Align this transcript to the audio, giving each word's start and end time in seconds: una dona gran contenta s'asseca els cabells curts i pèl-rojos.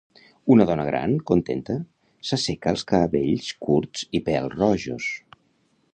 una 0.53 0.65
dona 0.69 0.85
gran 0.87 1.11
contenta 1.31 1.75
s'asseca 2.29 2.73
els 2.77 2.85
cabells 2.95 3.53
curts 3.69 4.09
i 4.21 4.23
pèl-rojos. 4.31 5.13